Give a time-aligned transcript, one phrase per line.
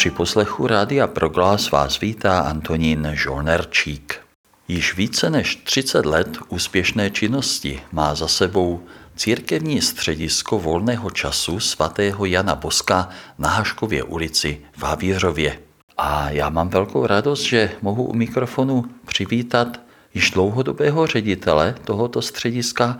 [0.00, 4.20] Při poslechu Rádia Proglas vás vítá Antonín Žolnerčík.
[4.68, 8.82] Již více než 30 let úspěšné činnosti má za sebou
[9.16, 13.08] církevní středisko volného času svatého Jana Boska
[13.38, 15.58] na Haškově ulici v Havířově.
[15.98, 19.80] A já mám velkou radost, že mohu u mikrofonu přivítat
[20.14, 22.98] již dlouhodobého ředitele tohoto střediska,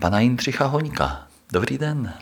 [0.00, 1.26] pana Jindřicha Hoňka.
[1.52, 2.14] Dobrý den.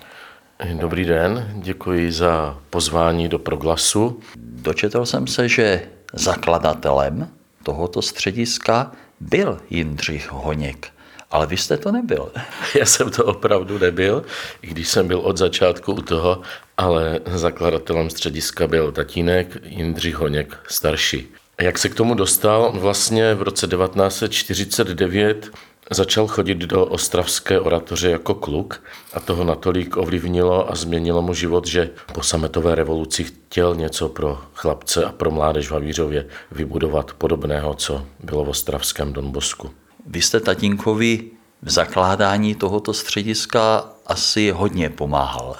[0.64, 4.20] Dobrý den, děkuji za pozvání do proglasu.
[4.36, 7.28] Dočetl jsem se, že zakladatelem
[7.62, 10.88] tohoto střediska byl Jindřich Honěk.
[11.30, 12.32] Ale vy jste to nebyl.
[12.78, 14.24] Já jsem to opravdu nebyl,
[14.62, 16.42] i když jsem byl od začátku u toho,
[16.76, 21.28] ale zakladatelem střediska byl tatínek Jindřich Honěk starší.
[21.60, 22.72] Jak se k tomu dostal?
[22.74, 25.50] Vlastně v roce 1949
[25.90, 28.82] Začal chodit do ostravské oratoře jako kluk
[29.14, 34.38] a toho natolik ovlivnilo a změnilo mu život, že po sametové revoluci chtěl něco pro
[34.54, 39.70] chlapce a pro mládež v Havířově vybudovat podobného, co bylo v ostravském Donbosku.
[40.06, 41.30] Vy jste tatínkovi
[41.62, 45.56] v zakládání tohoto střediska asi hodně pomáhal.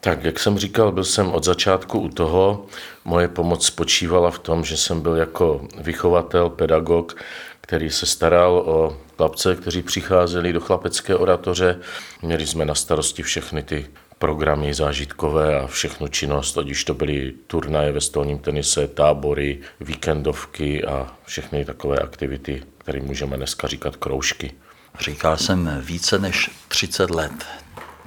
[0.00, 2.66] Tak, jak jsem říkal, byl jsem od začátku u toho.
[3.04, 7.16] Moje pomoc spočívala v tom, že jsem byl jako vychovatel, pedagog,
[7.64, 11.80] který se staral o chlapce, kteří přicházeli do chlapecké oratoře.
[12.22, 13.86] Měli jsme na starosti všechny ty
[14.18, 20.84] programy zážitkové a všechnu činnost, ať už to byly turnaje ve stolním tenise, tábory, víkendovky
[20.84, 24.52] a všechny takové aktivity, které můžeme dneska říkat kroužky.
[25.00, 27.46] Říkal jsem více než 30 let.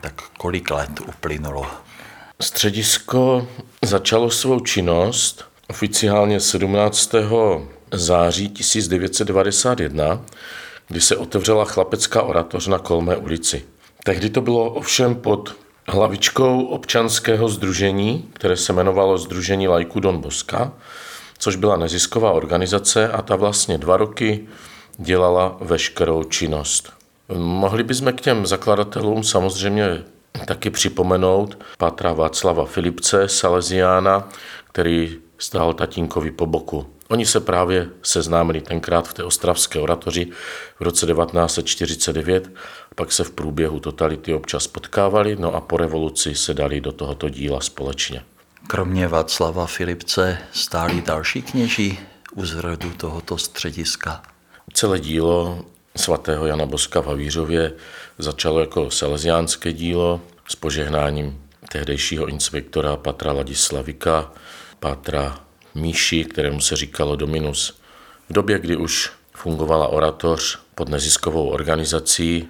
[0.01, 1.65] Tak kolik let uplynulo?
[2.41, 3.47] Středisko
[3.81, 7.15] začalo svou činnost oficiálně 17
[7.91, 10.21] září 1991,
[10.87, 13.65] kdy se otevřela chlapecká oratoř na Kolmé ulici.
[14.03, 15.55] Tehdy to bylo ovšem pod
[15.87, 20.71] hlavičkou občanského združení, které se jmenovalo Združení lajku Don Boska,
[21.37, 24.47] což byla nezisková organizace a ta vlastně dva roky
[24.97, 26.93] dělala veškerou činnost.
[27.35, 30.03] Mohli bychom k těm zakladatelům samozřejmě
[30.45, 34.29] taky připomenout Patra Václava Filipce, Salesiána,
[34.71, 36.85] který stál tatínkovi po boku.
[37.07, 40.27] Oni se právě seznámili tenkrát v té ostravské oratoři
[40.79, 42.51] v roce 1949,
[42.95, 47.29] pak se v průběhu totality občas potkávali, no a po revoluci se dali do tohoto
[47.29, 48.23] díla společně.
[48.67, 51.99] Kromě Václava Filipce stáli další kněží
[52.35, 54.23] u zrodu tohoto střediska.
[54.73, 57.73] Celé dílo svatého Jana Boska v Havířově
[58.17, 61.41] začalo jako salesiánské dílo s požehnáním
[61.71, 64.31] tehdejšího inspektora Patra Ladislavika,
[64.79, 65.46] Patra
[65.77, 67.79] Míši, kterému se říkalo Dominus.
[68.29, 72.47] V době, kdy už fungovala oratoř pod neziskovou organizací,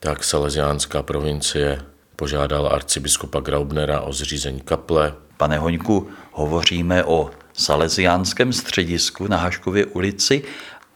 [0.00, 1.82] tak Salesiánská provincie
[2.16, 5.14] požádala arcibiskupa Graubnera o zřízení kaple.
[5.36, 10.44] Pane Hoňku, hovoříme o Salesiánském středisku na Haškově ulici,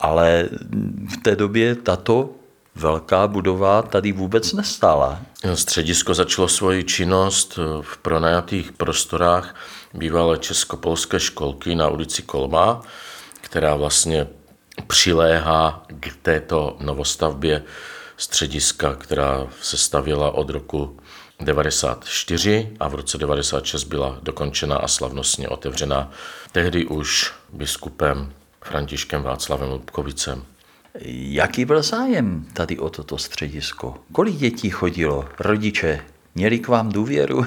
[0.00, 0.48] ale
[1.08, 2.30] v té době tato
[2.74, 5.20] velká budova tady vůbec nestála.
[5.54, 9.54] Středisko začalo svoji činnost v pronajatých prostorách
[9.94, 12.80] bývalé českopolské školky na ulici Kolma,
[13.40, 14.26] která vlastně
[14.86, 17.62] přiléhá k této novostavbě
[18.16, 20.98] střediska, která se stavěla od roku
[21.40, 26.10] 94 a v roce 96 byla dokončena a slavnostně otevřena
[26.52, 28.32] tehdy už biskupem
[28.64, 30.44] Františkem Václavem Lubkovicem.
[31.04, 33.96] Jaký byl zájem tady o toto středisko?
[34.12, 35.24] Kolik dětí chodilo?
[35.38, 36.04] Rodiče
[36.34, 37.46] měli k vám důvěru?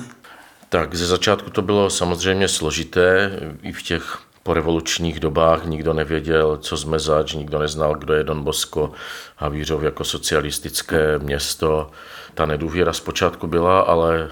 [0.69, 6.77] Tak ze začátku to bylo samozřejmě složité, i v těch porevolučních dobách nikdo nevěděl, co
[6.77, 8.91] jsme zač, nikdo neznal, kdo je Don Bosco,
[9.37, 11.91] Havířov jako socialistické město.
[12.33, 14.29] Ta nedůvěra zpočátku byla, ale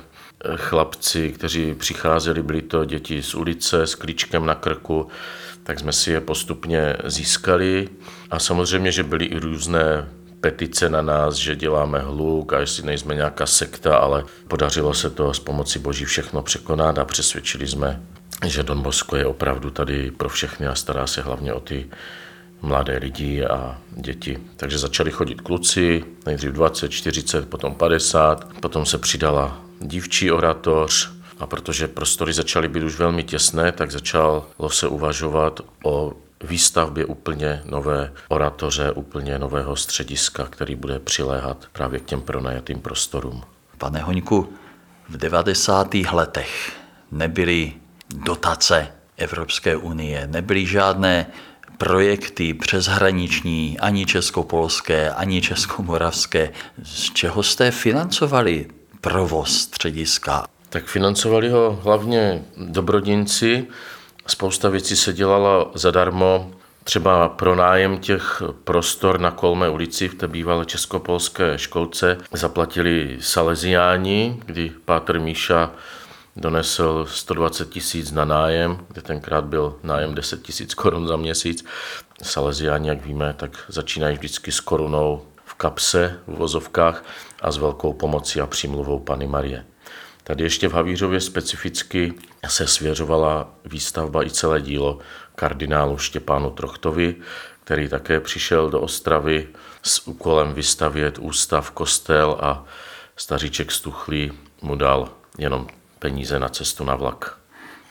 [0.55, 5.07] chlapci, kteří přicházeli, byli to děti z ulice s klíčkem na krku,
[5.63, 7.89] tak jsme si je postupně získali.
[8.31, 10.09] A samozřejmě, že byly i různé
[10.43, 15.33] petice na nás, že děláme hluk a jestli nejsme nějaká sekta, ale podařilo se to
[15.33, 18.01] s pomocí Boží všechno překonat a přesvědčili jsme,
[18.45, 21.87] že Don Bosco je opravdu tady pro všechny a stará se hlavně o ty
[22.61, 24.37] mladé lidi a děti.
[24.57, 31.47] Takže začali chodit kluci, nejdřív 20, 40, potom 50, potom se přidala dívčí oratoř, a
[31.47, 36.13] protože prostory začaly být už velmi těsné, tak začalo se uvažovat o
[36.43, 43.43] výstavbě úplně nové oratoře, úplně nového střediska, který bude přiléhat právě k těm pronajatým prostorům.
[43.77, 44.53] Pane Hoňku,
[45.09, 45.93] v 90.
[45.93, 46.73] letech
[47.11, 47.73] nebyly
[48.15, 48.87] dotace
[49.17, 51.25] Evropské unie, nebyly žádné
[51.77, 56.51] projekty přeshraniční, ani českopolské, ani českomoravské.
[56.83, 58.67] Z čeho jste financovali
[59.01, 60.45] provoz střediska?
[60.69, 63.67] Tak financovali ho hlavně dobrodinci,
[64.27, 66.51] Spousta věcí se dělala zadarmo,
[66.83, 74.71] Třeba pronájem těch prostor na Kolmé ulici v té bývalé českopolské školce zaplatili Salesiáni, kdy
[74.85, 75.71] Pátr Míša
[76.35, 81.65] donesl 120 tisíc na nájem, kde tenkrát byl nájem 10 tisíc korun za měsíc.
[82.23, 87.05] Salesiáni, jak víme, tak začínají vždycky s korunou v kapse v vozovkách
[87.41, 89.65] a s velkou pomocí a přímluvou Pany Marie.
[90.23, 92.13] Tady ještě v Havířově specificky
[92.47, 94.99] se svěřovala výstavba i celé dílo
[95.35, 97.15] kardinálu Štěpánu Trochtovi,
[97.63, 99.47] který také přišel do Ostravy
[99.83, 102.65] s úkolem vystavět ústav, kostel a
[103.15, 104.31] staříček Stuchlý
[104.61, 105.67] mu dal jenom
[105.99, 107.37] peníze na cestu na vlak.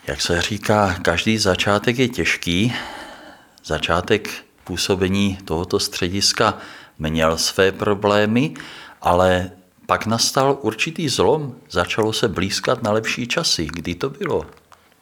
[0.07, 2.75] Jak se říká, každý začátek je těžký.
[3.65, 4.31] Začátek
[4.65, 6.59] působení tohoto střediska
[6.99, 8.55] měl své problémy,
[9.01, 9.51] ale
[9.87, 13.67] pak nastal určitý zlom, začalo se blízkat na lepší časy.
[13.67, 14.47] Kdy to bylo?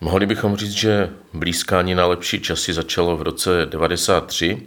[0.00, 4.62] Mohli bychom říct, že blízkání na lepší časy začalo v roce 93,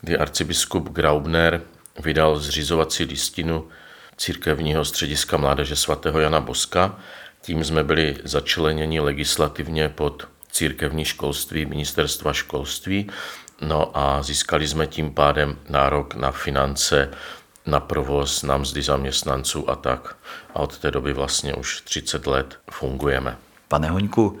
[0.00, 1.62] kdy arcibiskup Graubner
[2.04, 3.68] vydal zřizovací listinu
[4.16, 6.98] církevního střediska mládeže svatého Jana Boska.
[7.40, 13.10] Tím jsme byli začleněni legislativně pod církevní školství ministerstva školství,
[13.60, 17.10] no a získali jsme tím pádem nárok na finance
[17.70, 20.16] na provoz, na mzdy zaměstnanců a tak.
[20.54, 23.36] A od té doby vlastně už 30 let fungujeme.
[23.68, 24.40] Pane Hoňku,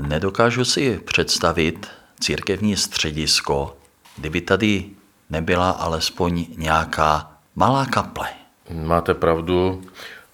[0.00, 1.86] nedokážu si představit
[2.20, 3.76] církevní středisko,
[4.16, 4.90] kdyby tady
[5.30, 8.28] nebyla alespoň nějaká malá kaple.
[8.70, 9.82] Máte pravdu,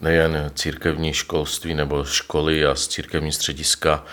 [0.01, 4.05] nejen církevní školství nebo školy a z církevní střediska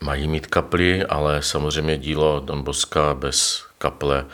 [0.00, 4.26] mají mít kapli, ale samozřejmě dílo Don Boska bez kaple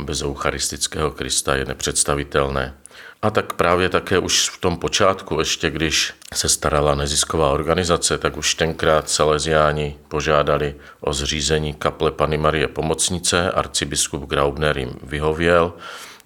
[0.00, 2.74] bez eucharistického Krista je nepředstavitelné.
[3.22, 8.36] A tak právě také už v tom počátku, ještě když se starala nezisková organizace, tak
[8.36, 15.72] už tenkrát Salesiáni požádali o zřízení kaple Pany Marie Pomocnice, arcibiskup Graubner jim vyhověl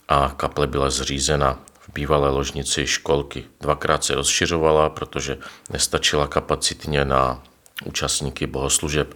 [0.09, 3.45] a kaple byla zřízena v bývalé ložnici školky.
[3.61, 5.39] Dvakrát se rozšiřovala, protože
[5.71, 7.43] nestačila kapacitně na
[7.85, 9.15] účastníky bohoslužeb.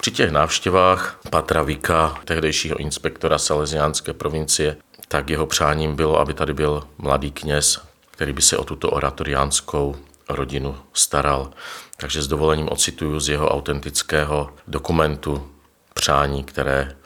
[0.00, 4.76] Při těch návštěvách Patra Vika, tehdejšího inspektora Salesiánské provincie,
[5.08, 7.80] tak jeho přáním bylo, aby tady byl mladý kněz,
[8.10, 9.96] který by se o tuto oratoriánskou
[10.28, 11.50] rodinu staral.
[11.96, 15.50] Takže s dovolením ocituju z jeho autentického dokumentu
[15.94, 16.96] přání, které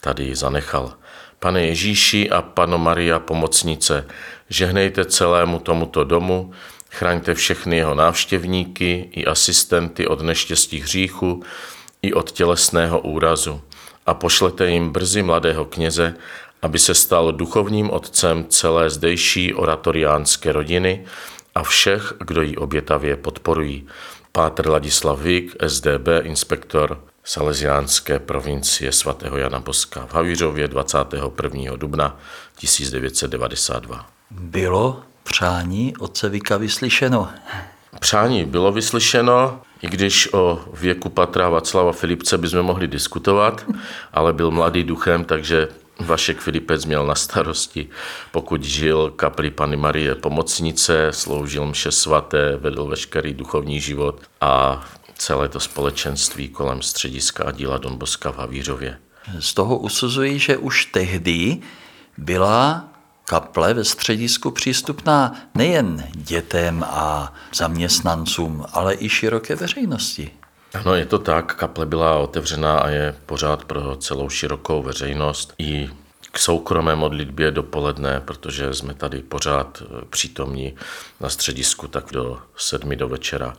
[0.00, 0.94] tady zanechal.
[1.38, 4.06] Pane Ježíši a Pano Maria pomocnice,
[4.48, 6.52] žehnejte celému tomuto domu,
[6.90, 11.42] chraňte všechny jeho návštěvníky i asistenty od neštěstí hříchu,
[12.04, 13.60] i od tělesného úrazu
[14.06, 16.14] a pošlete jim brzy mladého kněze,
[16.62, 21.04] aby se stal duchovním otcem celé zdejší oratoriánské rodiny
[21.54, 23.86] a všech, kdo ji obětavě podporují.
[24.32, 31.76] Pátr Ladislav Vík, SDB, inspektor Salesiánské provincie svatého Jana Boska v Havířově 21.
[31.76, 32.16] dubna
[32.56, 34.06] 1992.
[34.30, 37.28] Bylo přání otce Vika vyslyšeno?
[38.00, 43.66] Přání bylo vyslyšeno, i když o věku Patra Václava Filipce bychom mohli diskutovat,
[44.12, 45.68] ale byl mladý duchem, takže
[46.00, 47.88] Vašek Filipec měl na starosti,
[48.32, 54.84] pokud žil kapli Pany Marie Pomocnice, sloužil mše svaté, vedl veškerý duchovní život a
[55.18, 58.98] celé to společenství kolem střediska a díla Don Boska v Havířově.
[59.38, 61.58] Z toho usuzuji, že už tehdy
[62.18, 62.88] byla
[63.24, 70.30] kaple ve středisku přístupná nejen dětem a zaměstnancům, ale i široké veřejnosti.
[70.74, 71.54] Ano, je to tak.
[71.54, 75.90] Kaple byla otevřená a je pořád pro celou širokou veřejnost i
[76.32, 80.74] k soukromé modlitbě dopoledne, protože jsme tady pořád eh, přítomní
[81.20, 83.56] na středisku, tak do sedmi do večera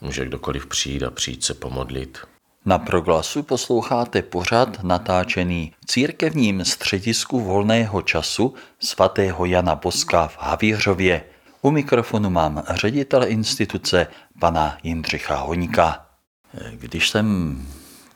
[0.00, 2.18] může kdokoliv přijít a přijít se pomodlit.
[2.66, 11.24] Na proglasu posloucháte pořad natáčený v církevním středisku volného času svatého Jana Boska v Havířově.
[11.62, 14.06] U mikrofonu mám ředitele instituce
[14.40, 16.06] pana Jindřicha Honíka.
[16.70, 17.58] Když jsem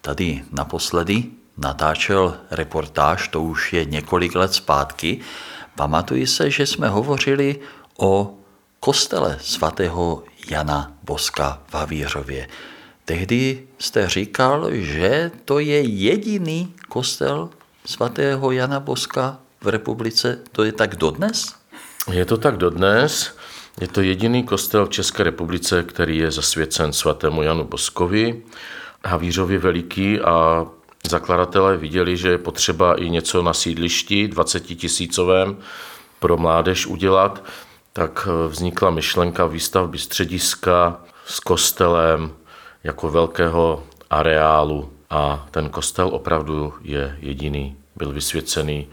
[0.00, 1.24] tady naposledy
[1.56, 5.20] natáčel reportáž, to už je několik let zpátky,
[5.76, 7.60] pamatuji se, že jsme hovořili
[7.98, 8.34] o
[8.80, 12.48] kostele svatého Jana Boska v Havířově.
[13.08, 17.50] Tehdy jste říkal, že to je jediný kostel
[17.84, 20.38] svatého Jana Boska v republice.
[20.52, 21.54] To je tak dodnes?
[22.12, 23.36] Je to tak dodnes.
[23.80, 28.42] Je to jediný kostel v České republice, který je zasvěcen svatému Janu Boskovi,
[29.04, 30.66] Havířovi Veliký a
[31.08, 35.56] zakladatelé viděli, že je potřeba i něco na sídlišti 20 tisícovém
[36.18, 37.44] pro mládež udělat,
[37.92, 42.32] tak vznikla myšlenka výstavby střediska s kostelem,
[42.84, 47.76] jako velkého areálu a ten kostel opravdu je jediný.
[47.96, 48.88] Byl vysvěcený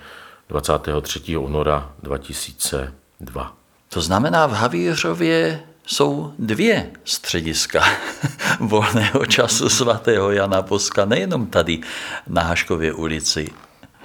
[0.49, 1.37] 23.
[1.37, 3.53] února 2002.
[3.89, 7.83] To znamená, v Havířově jsou dvě střediska
[8.59, 11.79] volného času svatého Jana Boska, nejenom tady
[12.27, 13.51] na Haškově ulici.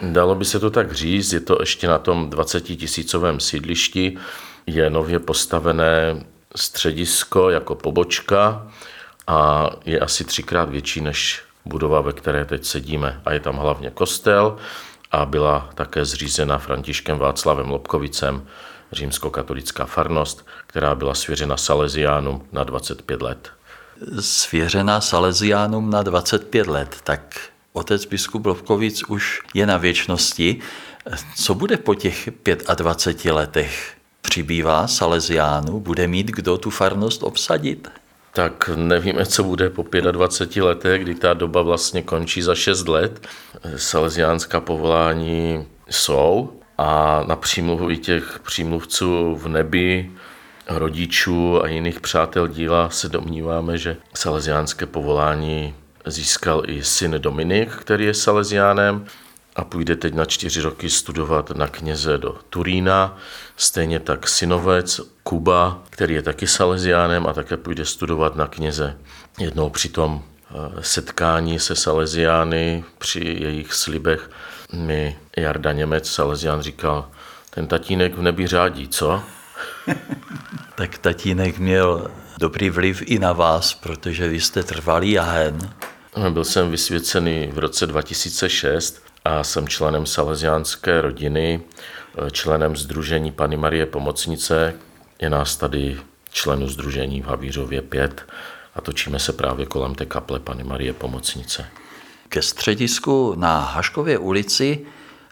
[0.02, 4.18] Dalo by se to tak říct, je to ještě na tom 20 tisícovém sídlišti,
[4.66, 6.24] je nově postavené
[6.56, 8.66] středisko jako pobočka
[9.26, 13.20] a je asi třikrát větší než budova, ve které teď sedíme.
[13.24, 14.56] A je tam hlavně kostel
[15.10, 18.46] a byla také zřízena Františkem Václavem Lobkovicem,
[18.92, 23.50] římskokatolická farnost, která byla svěřena Salesiánům na 25 let.
[24.20, 27.36] Svěřena Salesiánům na 25 let, tak
[27.72, 30.60] otec biskup Lobkovic už je na věčnosti.
[31.36, 32.28] Co bude po těch
[32.76, 33.96] 25 letech?
[34.22, 35.80] Přibývá Salesiánů?
[35.80, 37.88] Bude mít kdo tu farnost obsadit?
[38.32, 43.26] Tak nevíme, co bude po 25 letech, kdy ta doba vlastně končí za 6 let.
[43.76, 50.10] Salesiánská povolání jsou a na přímluvu i těch přímluvců v nebi,
[50.68, 55.74] rodičů a jiných přátel díla se domníváme, že salesiánské povolání
[56.06, 59.06] získal i syn Dominik, který je salesiánem
[59.60, 63.16] a půjde teď na čtyři roky studovat na kněze do Turína.
[63.56, 68.96] Stejně tak synovec Kuba, který je taky salesiánem a také půjde studovat na kněze.
[69.38, 74.30] Jednou při tom eh, setkání se salesiány při jejich slibech
[74.72, 77.08] mi Jarda Němec, salesián, říkal,
[77.50, 79.22] ten tatínek v nebi řádí, co?
[80.74, 85.74] tak tatínek měl dobrý vliv i na vás, protože vy jste trvalý jahen.
[86.30, 91.60] Byl jsem vysvěcený v roce 2006 a jsem členem salesiánské rodiny,
[92.32, 94.74] členem Združení Pany Marie Pomocnice.
[95.20, 95.98] Je nás tady
[96.32, 98.26] členů Združení v Havířově 5
[98.74, 101.66] a točíme se právě kolem té kaple Pany Marie Pomocnice.
[102.28, 104.86] Ke středisku na Haškově ulici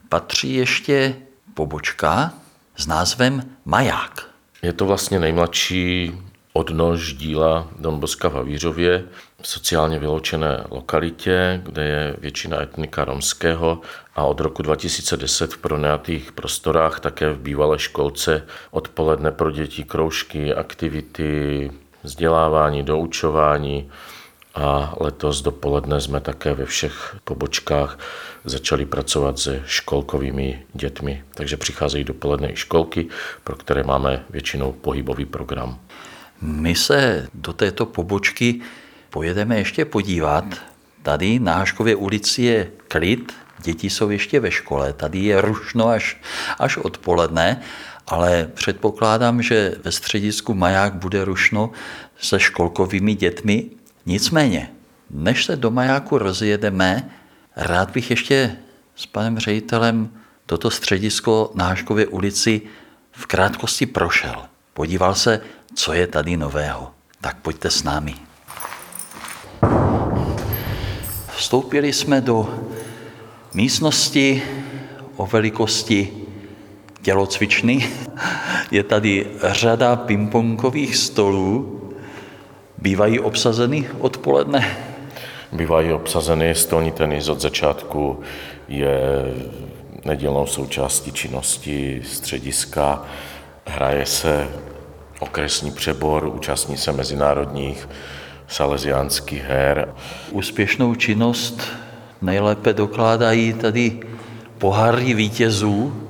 [0.09, 1.17] patří ještě
[1.55, 2.33] pobočka
[2.77, 4.29] s názvem Maják.
[4.63, 6.13] Je to vlastně nejmladší
[6.53, 9.05] odnož díla Don Boska v Havířově,
[9.43, 13.81] sociálně vyloučené lokalitě, kde je většina etnika romského
[14.17, 20.55] a od roku 2010 v pronajatých prostorách také v bývalé školce odpoledne pro děti kroužky,
[20.55, 21.71] aktivity,
[22.03, 23.91] vzdělávání, doučování
[24.55, 27.99] a letos dopoledne jsme také ve všech pobočkách
[28.45, 31.25] začali pracovat se školkovými dětmi.
[31.35, 33.09] Takže přicházejí dopoledne i školky,
[33.45, 35.79] pro které máme většinou pohybový program.
[36.43, 38.61] My se do této pobočky
[39.11, 40.45] pojedeme ještě podívat.
[41.03, 46.17] Tady na Háškově ulici je klid, děti jsou ještě ve škole, tady je rušno až,
[46.59, 47.61] až odpoledne,
[48.07, 51.71] ale předpokládám, že ve středisku Maják bude rušno
[52.21, 53.65] se školkovými dětmi.
[54.07, 54.71] Nicméně,
[55.11, 57.11] než se do Majáku rozjedeme,
[57.57, 58.57] rád bych ještě
[58.97, 60.11] s panem ředitelem
[60.47, 62.63] toto středisko na Háškově ulici
[63.13, 64.45] v krátkosti prošel.
[64.75, 65.41] Podíval se,
[65.75, 66.93] co je tady nového.
[67.21, 68.28] Tak pojďte s námi.
[71.39, 72.49] Vstoupili jsme do
[73.55, 74.43] místnosti
[75.17, 76.13] o velikosti
[77.03, 77.91] tělocvičny.
[78.71, 81.81] Je tady řada pingpongových stolů.
[82.79, 84.77] Bývají obsazeny odpoledne?
[85.53, 88.21] Bývají obsazeny, stolní tenis od začátku
[88.69, 89.01] je
[90.05, 93.05] nedělnou součástí činnosti střediska.
[93.67, 94.49] Hraje se
[95.21, 97.89] okresní přebor, účastní se mezinárodních
[98.49, 99.95] salesiánských her.
[100.31, 101.63] Úspěšnou činnost
[102.23, 104.01] nejlépe dokládají tady
[104.59, 106.03] pohary vítězů.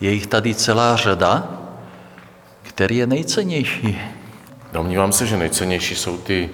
[0.00, 1.48] Je jich tady celá řada.
[2.62, 3.98] Který je nejcennější?
[4.72, 6.50] Domnívám se, že nejcennější jsou ty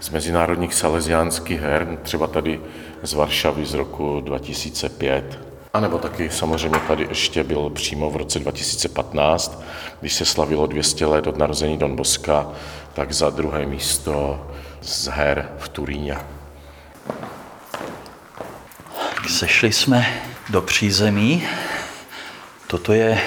[0.00, 2.60] z mezinárodních salesiánských her, třeba tady
[3.02, 5.47] z Varšavy z roku 2005.
[5.78, 9.62] A nebo taky samozřejmě tady ještě byl přímo v roce 2015,
[10.00, 12.50] když se slavilo 200 let od narození Don Boska,
[12.92, 14.46] tak za druhé místo
[14.80, 16.18] z her v Turíně.
[19.28, 21.42] Sešli jsme do přízemí.
[22.66, 23.20] Toto je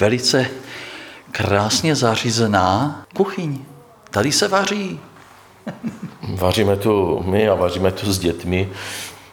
[0.00, 0.46] velice
[1.32, 3.64] krásně zařízená kuchyň.
[4.10, 5.00] Tady se vaří.
[6.22, 8.68] Vaříme tu my a vaříme tu s dětmi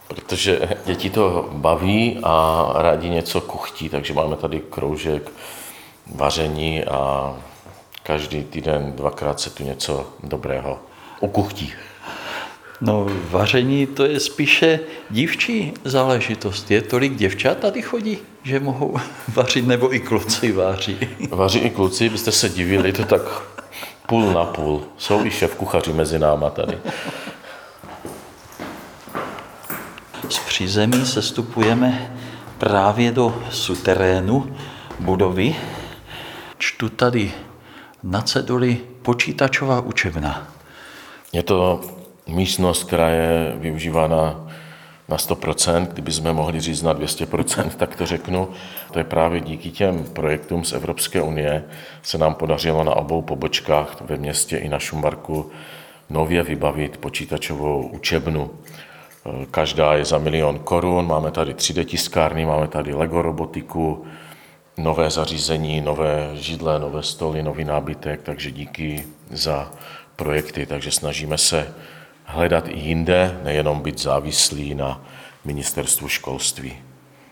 [0.09, 5.31] protože děti to baví a rádi něco kuchtí, takže máme tady kroužek
[6.15, 7.33] vaření a
[8.03, 10.79] každý týden dvakrát se tu něco dobrého
[11.19, 11.73] ukuchtí.
[12.81, 16.71] No, vaření to je spíše dívčí záležitost.
[16.71, 18.97] Je tolik děvčat tady chodí, že mohou
[19.33, 20.97] vařit, nebo i kluci vaří?
[21.29, 23.21] Vaří i kluci, byste se divili, to tak
[24.07, 24.83] půl na půl.
[24.97, 26.77] Jsou i šéf kuchaři mezi náma tady.
[30.59, 32.11] Přízemí sestupujeme
[32.57, 34.55] právě do suterénu
[34.99, 35.55] budovy.
[36.57, 37.31] Čtu tady
[38.03, 40.47] na ceduli počítačová učebna.
[41.33, 41.81] Je to
[42.27, 44.47] místnost, která je využívána
[45.07, 48.49] na 100%, kdyby jsme mohli říct na 200%, tak to řeknu.
[48.91, 51.63] To je právě díky těm projektům z Evropské unie
[52.01, 55.51] se nám podařilo na obou pobočkách ve městě i na Šumbarku
[56.09, 58.51] nově vybavit počítačovou učebnu.
[59.51, 64.05] Každá je za milion korun, máme tady 3D tiskárny, máme tady Lego robotiku,
[64.77, 69.71] nové zařízení, nové židle, nové stoly, nový nábytek, takže díky za
[70.15, 71.73] projekty, takže snažíme se
[72.25, 75.01] hledat i jinde, nejenom být závislí na
[75.45, 76.73] ministerstvu školství.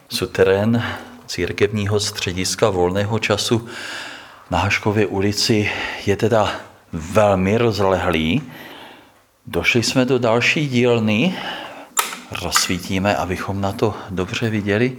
[0.09, 0.83] Suterén
[1.27, 3.67] církevního střediska volného času
[4.51, 5.71] na Haškově ulici
[6.05, 6.51] je teda
[6.93, 8.41] velmi rozlehlý.
[9.45, 11.35] Došli jsme do další dílny,
[12.31, 14.97] rozsvítíme, abychom na to dobře viděli.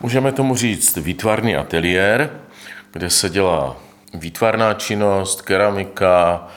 [0.00, 2.30] Můžeme tomu říct výtvarný ateliér,
[2.92, 3.76] kde se dělá
[4.14, 6.48] výtvarná činnost, keramika,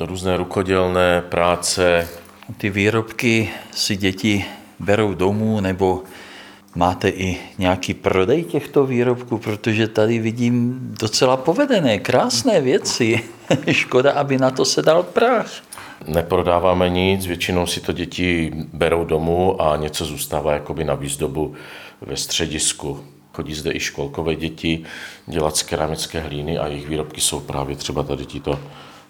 [0.00, 2.08] různé rukodělné práce.
[2.56, 4.44] Ty výrobky si děti
[4.78, 6.02] berou domů nebo
[6.74, 13.20] máte i nějaký prodej těchto výrobků, protože tady vidím docela povedené, krásné věci.
[13.70, 15.50] Škoda, aby na to se dal prach.
[16.06, 21.54] Neprodáváme nic, většinou si to děti berou domů a něco zůstává jakoby na výzdobu
[22.00, 23.04] ve středisku.
[23.32, 24.82] Chodí zde i školkové děti
[25.26, 28.60] dělat z keramické hlíny a jejich výrobky jsou právě třeba tady tito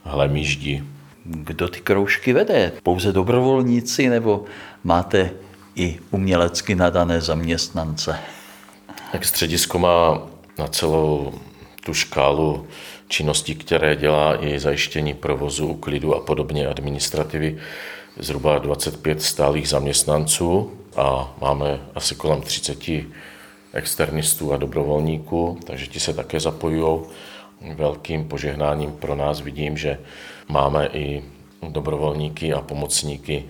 [0.04, 0.84] hlemíždi.
[1.24, 2.72] Kdo ty kroužky vede?
[2.82, 4.44] Pouze dobrovolníci nebo
[4.84, 5.30] máte
[5.74, 8.18] i umělecky nadané zaměstnance?
[9.12, 10.22] Tak středisko má
[10.58, 11.34] na celou
[11.84, 12.66] tu škálu
[13.08, 17.58] činností, které dělá i zajištění provozu, uklidu a podobně administrativy,
[18.18, 22.78] zhruba 25 stálých zaměstnanců a máme asi kolem 30
[23.72, 27.00] externistů a dobrovolníků, takže ti se také zapojují.
[27.74, 29.98] Velkým požehnáním pro nás vidím, že
[30.48, 31.22] máme i
[31.68, 33.44] dobrovolníky a pomocníky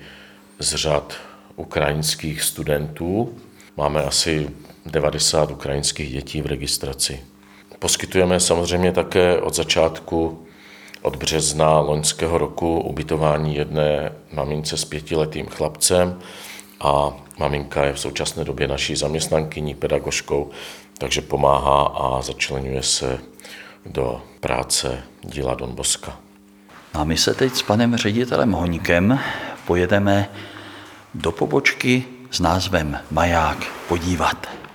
[0.58, 1.14] z řad
[1.56, 3.34] ukrajinských studentů.
[3.76, 4.50] Máme asi
[4.86, 7.20] 90 ukrajinských dětí v registraci.
[7.78, 10.46] Poskytujeme samozřejmě také od začátku,
[11.02, 16.18] od března loňského roku, ubytování jedné mamince s pětiletým chlapcem
[16.80, 20.50] a maminka je v současné době naší zaměstnankyní, pedagožkou,
[20.98, 23.18] takže pomáhá a začlenuje se
[23.86, 26.16] do práce díla Don Boska.
[26.94, 29.18] A my se teď s panem ředitelem Honíkem
[29.66, 30.30] pojedeme
[31.14, 34.65] do pobočky s názvem Maják podívat.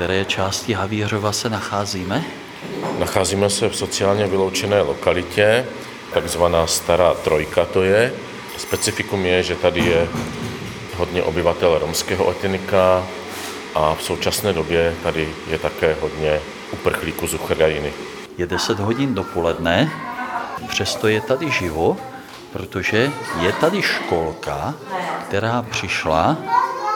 [0.00, 2.24] Které části Havířova se nacházíme?
[2.98, 5.66] Nacházíme se v sociálně vyloučené lokalitě,
[6.14, 8.12] takzvaná Stará Trojka to je.
[8.56, 10.08] Specifikum je, že tady je
[10.96, 13.06] hodně obyvatel romského etnika
[13.74, 16.40] a v současné době tady je také hodně
[16.72, 17.92] uprchlíků z Ukrajiny.
[18.38, 19.90] Je 10 hodin dopoledne,
[20.68, 21.96] přesto je tady živo,
[22.52, 23.10] protože
[23.40, 24.74] je tady školka,
[25.28, 26.36] která přišla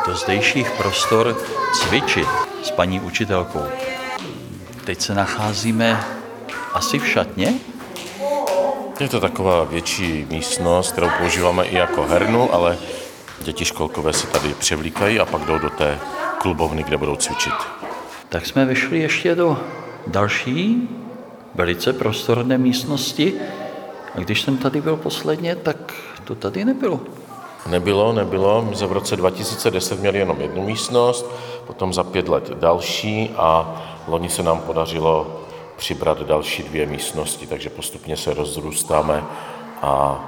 [0.07, 1.37] do zdejších prostor
[1.75, 3.63] cvičit s paní učitelkou.
[4.85, 6.05] Teď se nacházíme
[6.75, 7.55] asi v šatně.
[9.01, 12.79] Je to taková větší místnost, kterou používáme i jako hernu, ale
[13.41, 15.99] děti školkové se tady převlíkají a pak jdou do té
[16.39, 17.55] klubovny, kde budou cvičit.
[18.29, 19.61] Tak jsme vyšli ještě do
[20.07, 20.89] další
[21.55, 23.35] velice prostorné místnosti.
[24.15, 25.77] A když jsem tady byl posledně, tak
[26.25, 27.01] to tady nebylo.
[27.67, 28.63] Nebylo, nebylo.
[28.63, 31.27] My jsme v roce 2010 měli jenom jednu místnost,
[31.67, 35.41] potom za pět let další a loni se nám podařilo
[35.77, 39.25] přibrat další dvě místnosti, takže postupně se rozrůstáme
[39.83, 40.25] a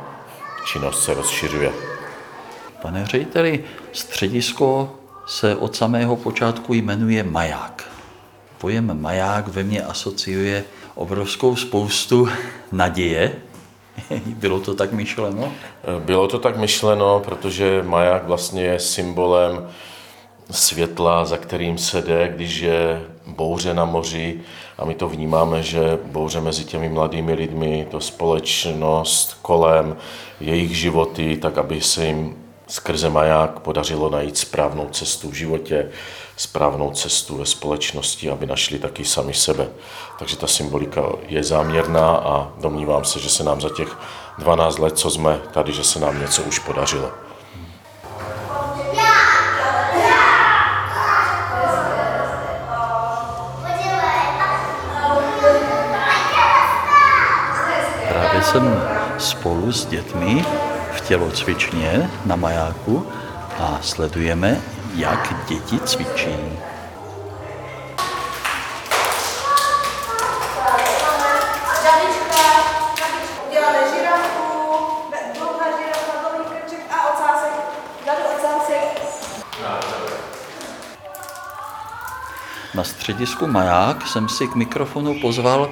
[0.67, 1.73] činnost se rozšiřuje.
[2.83, 4.91] Pane řediteli, středisko
[5.27, 7.89] se od samého počátku jmenuje Maják.
[8.59, 12.29] Pojem maják ve mně asociuje obrovskou spoustu
[12.73, 13.35] naděje.
[14.27, 15.53] Bylo to tak myšleno?
[15.99, 19.69] Bylo to tak myšleno, protože maják vlastně je symbolem
[20.51, 24.41] světla, za kterým se jde, když je bouře na moři
[24.79, 29.97] a my to vnímáme, že bouře mezi těmi mladými lidmi, to společnost kolem,
[30.41, 35.91] jejich životy, tak aby se jim skrze maják podařilo najít správnou cestu v životě,
[36.37, 39.69] správnou cestu ve společnosti, aby našli taky sami sebe.
[40.19, 43.99] Takže ta symbolika je záměrná a domnívám se, že se nám za těch
[44.39, 47.11] 12 let, co jsme tady, že se nám něco už podařilo.
[58.09, 58.83] Právě jsem
[59.19, 60.45] spolu s dětmi
[61.09, 63.07] tělocvičně na majáku
[63.59, 64.61] a sledujeme,
[64.95, 66.37] jak děti cvičí.
[82.75, 85.71] Na středisku Maják jsem si k mikrofonu pozval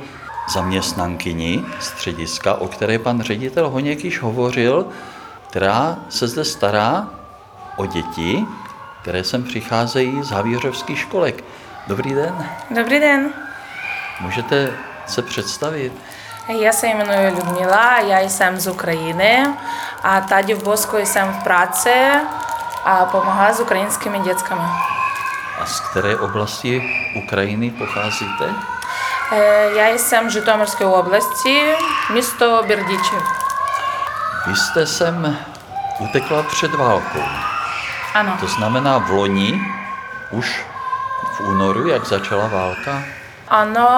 [0.53, 4.87] zaměstnankyni střediska, o které pan ředitel Honěk již hovořil,
[5.55, 7.07] která se zde stará
[7.77, 8.47] o děti,
[9.03, 11.45] které sem přicházejí z havířovských školek.
[11.87, 12.49] Dobrý den.
[12.71, 13.33] Dobrý den.
[14.21, 14.73] Můžete
[15.07, 15.93] se představit?
[16.49, 19.47] Já se jmenuji Ludmila, já jsem z Ukrajiny
[20.03, 21.95] a tady v Bosku jsem v práci
[22.85, 24.63] a pomáhám s ukrajinskými dětskami.
[25.59, 26.83] A z které oblasti
[27.25, 28.55] Ukrajiny pocházíte?
[29.33, 31.75] Eh, já jsem z Žitomorské oblasti,
[32.11, 33.44] město Berdičev.
[34.47, 35.37] Vy jste sem
[35.99, 37.23] utekla před válkou.
[38.15, 39.61] Ano, To znamená v loni,
[40.31, 40.65] už
[41.37, 43.03] v únoru, jak začala válka,
[43.49, 43.89] ano,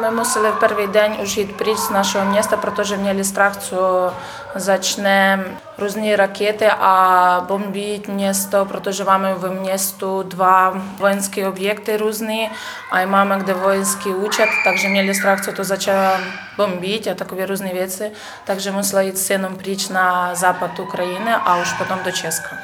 [0.00, 4.12] my museli v první den už jít pryč z našeho města, protože měli strach, co
[4.54, 5.44] začne
[5.78, 12.50] různé rakety a bombit město, protože máme v městu dva vojenské objekty různé
[12.90, 16.24] a máme kde vojenský účet, takže měli strach, co to začalo
[16.56, 18.12] bombit a takové různé věci.
[18.44, 22.56] Takže musela jít s synem pryč na západ Ukrajiny a už potom do Česka.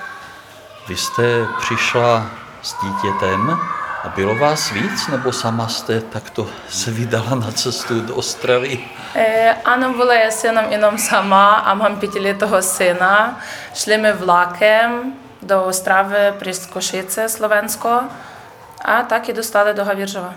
[0.89, 2.27] Vy jste přišla
[2.63, 3.59] s dítětem
[4.09, 8.81] a bylo vás víc, nebo sama jste takto se vydala na cestu do Ostravy?
[9.15, 13.41] E, eh, ano, byla já s jenom, jenom sama a mám pětiletého syna.
[13.75, 18.01] Šli mi vlakem do Ostravy přes Košice, Slovensko
[18.85, 20.35] a taky dostali do Havířova.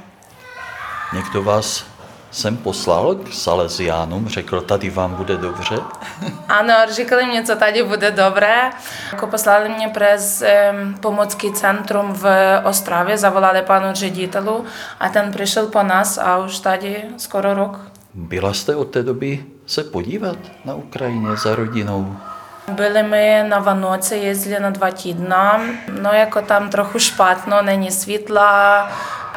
[1.13, 1.85] Někdo vás
[2.31, 5.75] jsem poslal k Salesiánům, řekl, tady vám bude dobře?
[6.47, 8.69] Ano, říkali mě, co tady bude dobré.
[9.11, 12.25] Jako poslali mě přes um, pomocký centrum v
[12.63, 14.65] Ostravě, zavolali panu ředitelu
[14.99, 17.79] a ten přišel po nás a už tady skoro rok.
[18.13, 22.17] Byla jste od té doby se podívat na Ukrajině za rodinou?
[22.67, 25.35] Byli my na Vanoce, jezdili na dva týdny.
[26.01, 28.91] No jako tam trochu špatno, není světla,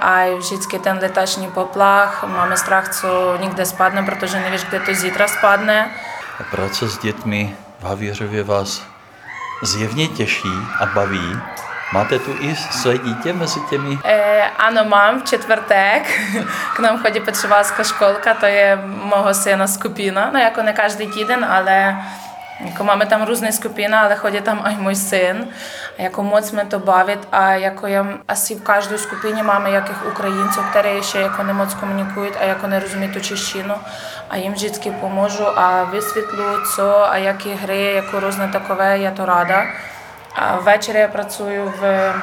[0.04, 5.28] a vždycky ten letační poplach, máme strach, co někde spadne, protože nevíš, kde to zítra
[5.28, 5.90] spadne.
[6.40, 8.82] A práce s dětmi v Havířově vás
[9.62, 11.40] zjevně těší a baví.
[11.92, 13.98] Máte tu i své dítě mezi těmi?
[14.04, 16.20] E, ano, mám v čtvrtek.
[16.76, 20.30] K nám chodí Petřovářská školka, to je mého syna skupina.
[20.32, 21.96] No jako ne každý týden, ale
[22.60, 25.48] Jako máme tam různé skupiny, ale chodí tam i můj syn.
[25.98, 30.06] A jako moc mě to bavit a jako je, asi v každé skupině máme jakých
[30.06, 33.74] Ukrajinců, které ještě jako nemoc komunikují a jako nerozumí tu češtinu.
[34.30, 36.44] A jim vždycky pomůžu a vysvětlu,
[36.76, 39.66] co a jaké hry, jako různé takové, já to ráda.
[40.36, 42.14] A večer já pracuju v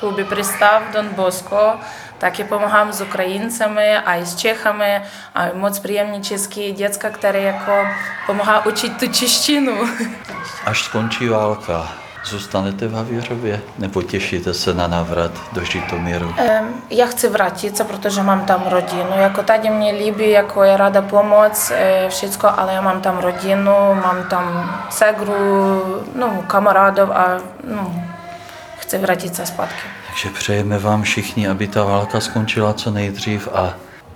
[0.00, 1.80] klubі Пристав Донбоско.
[2.19, 5.01] Так і допомагам з українцями, а й з чехами,
[5.33, 7.87] а й моc приємні чеські дітка, які jako
[8.27, 9.87] допомагають учити ту чещину.
[10.65, 11.83] Až skončí válka,
[12.25, 16.33] zůstanete v Havěřově nebo těšíte se na návrat do Žitomiru?
[16.37, 19.19] Ем, Я хочу вратитися, тому що мам там родину.
[19.19, 23.97] Як тоді мені любі, як я рада допомогти, е, wszystko, але я мам там родину,
[24.05, 25.81] мам там сегру,
[26.15, 27.91] ну, камарадів, а ну,
[28.79, 29.83] хочу вратитися спадки.
[30.10, 33.74] Takže přejeme vám všichni, aby ta válka skončila co nejdřív a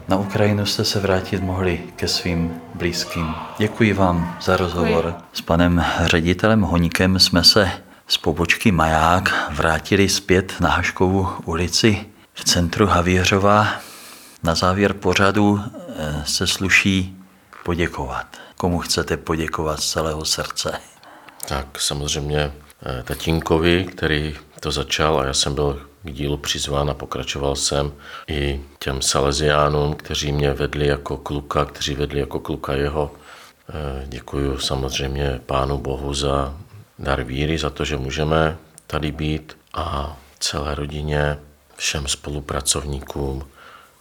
[0.09, 3.35] na Ukrajinu jste se vrátit mohli ke svým blízkým.
[3.59, 5.14] Děkuji vám za rozhovor.
[5.33, 7.70] S panem ředitelem Honíkem jsme se
[8.07, 13.68] z pobočky Maják vrátili zpět na Haškovu ulici v centru Havěřova.
[14.42, 15.61] Na závěr pořadu
[15.96, 17.16] eh, se sluší
[17.64, 18.26] poděkovat.
[18.57, 20.80] Komu chcete poděkovat z celého srdce?
[21.48, 26.94] Tak samozřejmě eh, tatínkovi, který to začal a já jsem byl k dílu přizván a
[26.94, 27.92] pokračoval jsem
[28.29, 33.12] i těm Salesiánům, kteří mě vedli jako kluka, kteří vedli jako kluka jeho.
[33.68, 36.57] Eh, Děkuji samozřejmě Pánu Bohu za
[36.98, 41.38] dar víry, za to, že můžeme tady být a celé rodině,
[41.77, 43.46] všem spolupracovníkům,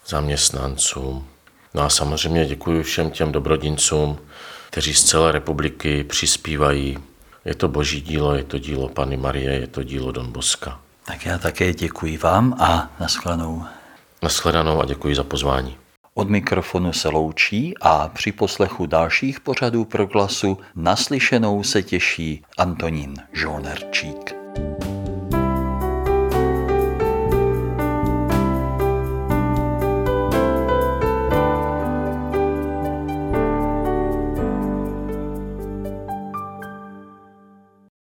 [0.08, 1.28] zaměstnancům.
[1.74, 4.18] No a samozřejmě děkuji všem těm dobrodincům,
[4.70, 6.98] kteří z celé republiky přispívají.
[7.46, 10.80] Je to boží dílo, je to dílo Pany Marie, je to dílo Don Boska.
[11.06, 13.64] Tak já také děkuji vám a nashledanou.
[14.22, 15.78] Naschledanou a děkuji za pozvání.
[16.14, 24.43] Od mikrofonu se loučí a při poslechu dalších pořadů proglasu naslyšenou se těší Antonín Žolnerčík.